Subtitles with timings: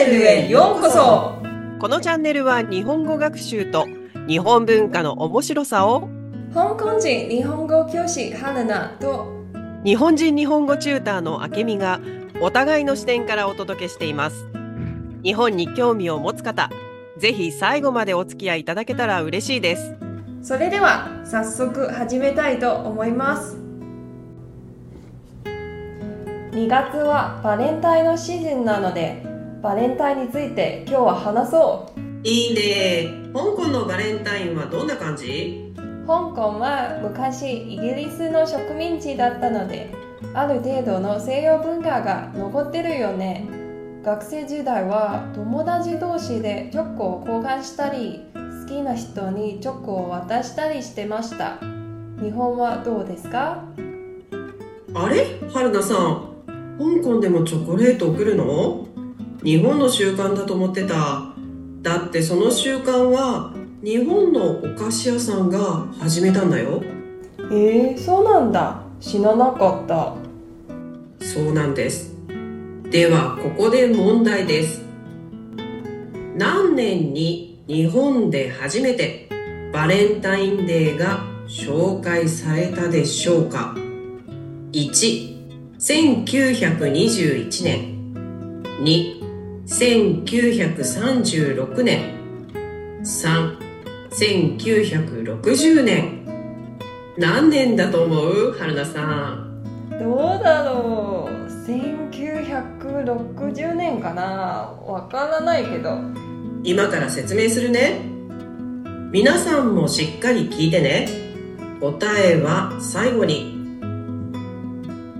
[0.00, 1.42] ネルへようこそ。
[1.78, 3.86] このチャンネルは日本語学習と
[4.26, 6.08] 日本文化の面白さを
[6.54, 9.30] 香港人日本語教師ハルナと
[9.84, 12.00] 日本人日本語チューターのあけみが
[12.40, 14.46] お互いの視点からお届けしています。
[15.22, 16.70] 日本に興味を持つ方
[17.18, 19.94] ぜひ最後までお付き合いいただけたら嬉しいです。
[20.42, 23.58] それでは早速始めたいと思います。
[25.44, 29.29] 2月はバレンタインのシーズンなので
[29.62, 32.00] バレンタインについて今日は話そう。
[32.26, 33.08] いいね。
[33.34, 35.74] 香港のバレンタインはどんな感じ？
[36.06, 39.92] 香港は昔イギリスの植民地だったので
[40.32, 43.46] ある程度の西洋文化が残ってるよね。
[44.02, 48.24] 学生時代は友達同士でチョコを交換したり
[48.62, 51.58] 好きな人にチョコを渡したりしてました。
[52.18, 53.62] 日本はどうですか？
[54.94, 55.26] あれ？
[55.52, 56.30] 春菜さん。
[56.78, 58.86] 香港でもチョコレート送るの？
[59.42, 61.32] 日本の習慣だと思ってた。
[61.82, 66.82] だってその習慣は日本のお菓子屋さんが始めたんだよ。
[67.50, 68.82] えー、そうなんだ。
[69.00, 70.14] 知らなかった。
[71.24, 72.14] そうなんです。
[72.90, 74.82] ではここで問題です。
[76.36, 79.30] 何年に日本で初めて
[79.72, 83.74] バレンタインデーが紹介されたでしょうか。
[84.72, 87.96] 11921年。
[88.82, 89.19] 2
[89.70, 92.02] 1936年。
[93.04, 93.56] 3
[94.10, 96.26] 1960年。
[97.16, 98.52] 何年だと思う？
[98.58, 99.62] 春菜さん。
[99.98, 101.34] どうだろう。
[101.70, 104.74] 1960年かな。
[104.84, 106.00] わからないけど。
[106.64, 108.00] 今から説明するね。
[109.12, 111.06] 皆さんもしっかり聞いてね。
[111.80, 113.56] 答えは最後に。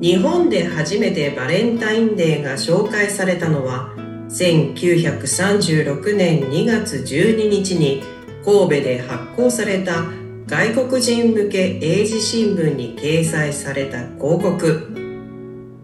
[0.00, 3.91] 日本で初めてバレンタインデーが紹介されたのは
[4.32, 8.02] 1936年2月12日に
[8.44, 10.04] 神戸で発行された
[10.46, 14.88] 外国人向け英字新聞に掲載された広告。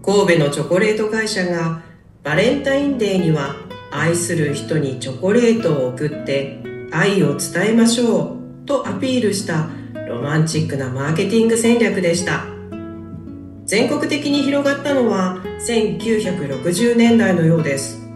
[0.05, 1.83] 神戸のチョコレート会社が
[2.23, 3.55] バレンタインデーには
[3.91, 9.69] 愛する人にチョコレートを送って愛を伝えましょうとアピールした
[10.09, 12.47] ロマンチックなマーケティング戦略でした。
[13.67, 18.08] 全国的に広がったのは1960年代のようです。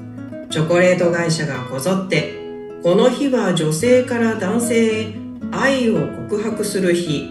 [0.52, 2.34] チョコレート会社がこぞって
[2.82, 5.14] この日は女性から男性へ
[5.50, 7.26] 愛を告白する日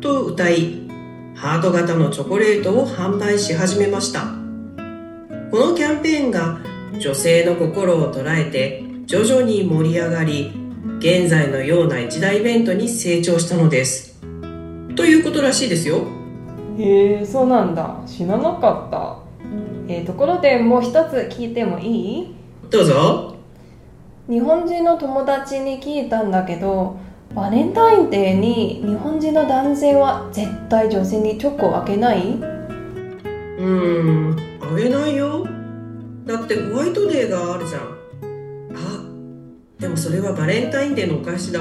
[0.00, 0.88] と歌い
[1.36, 4.22] ハート型のチョコレートを販売し始めました。
[5.52, 6.58] このキャンペーンが
[6.98, 10.52] 女性の心を捉えて徐々に盛り上がり
[10.98, 14.20] 現在のような一大イベントに成長したのです。
[14.96, 16.08] ということらしいですよ。
[16.76, 18.00] へえそうなんだ。
[18.04, 19.18] 知らなかった。
[19.86, 22.34] えー、ところでもう一つ聞いてもいい？
[22.74, 23.36] どうぞ。
[24.28, 26.96] 日本人の友達に聞いたんだけど
[27.32, 32.32] バレンタインデーに日本人の男性は絶対女性にチョコをあげない？
[32.32, 35.46] うーんあげないよ。
[36.26, 37.82] だってホワイトデーがあるじゃん。
[38.74, 39.04] あ
[39.78, 41.60] でもそれはバレンタインデーのお返しだ。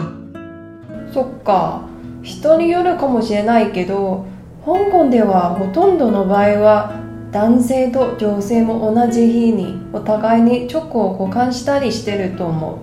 [1.13, 1.83] そっか。
[2.23, 4.25] 人によるかもしれないけど
[4.65, 7.02] 香港ではほとんどの場合は
[7.33, 12.79] 男性と女性も同じ日にお互いにチョコを交換したりしてると思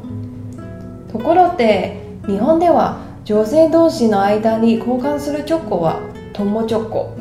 [1.08, 1.12] う。
[1.12, 6.00] ところで日本では女性同士の間に交換するチョコは
[6.32, 7.16] 友チョコ。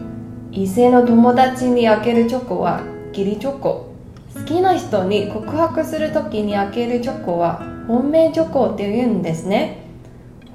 [0.52, 3.94] 異性の友達にあげるチョコは義理チョコ。
[4.34, 9.84] 好きな人に告白する時にあげるチョコは本命チョコって言うんですね。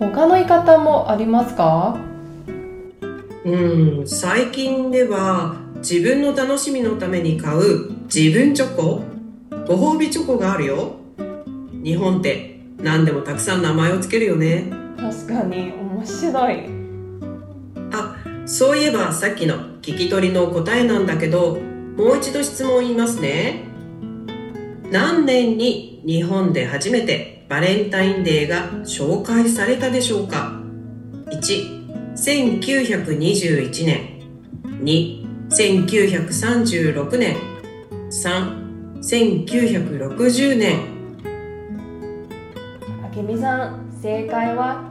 [0.00, 1.96] 他の言い方もありますか？
[3.44, 5.54] うん最近では
[5.86, 9.02] 自分の楽しみのために買う自分チョコ
[9.68, 10.96] ご褒美チョコがあるよ。
[11.84, 14.72] 日本って何でもたくさん名前をつけるよね。
[14.96, 16.64] 確かに面白い。
[17.92, 21.58] あそういえばさっきの聞き取りの答えなんだけど
[21.98, 23.64] もう一度質問言いますね。
[24.90, 30.62] 何年に日本で初めてバレンタインデーが紹介されたでしょうか
[32.16, 34.14] ？11921年。
[34.82, 37.36] 2 1936年。
[38.10, 38.64] 3
[39.00, 40.78] 1960年。
[43.04, 44.90] あけみさん正解は？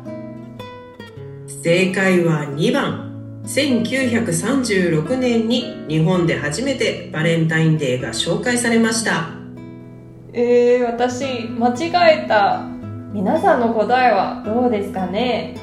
[1.64, 3.10] 正解は2番。
[3.46, 9.30] 1936年に日本で初めてバレンタインデーが紹介されました。
[10.32, 12.62] えー、私間違えた。
[13.12, 15.56] 皆さんの答えはどうですかね？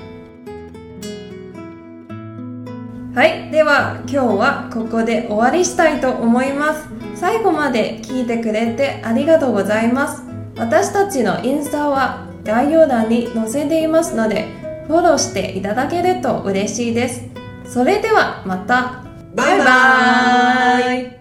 [3.15, 3.51] はい。
[3.51, 6.89] では今日はここで終わりしたいと思います。
[7.17, 10.23] 最後まで聞いてくれてありがとうございます。
[10.57, 14.49] 私たちのインスタは概要欄に載せていますので
[14.87, 17.23] フォローしていただけると嬉しいです。
[17.65, 19.05] それではまた。
[19.35, 21.20] バイバーイ。